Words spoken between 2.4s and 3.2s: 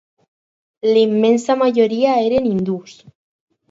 hindús.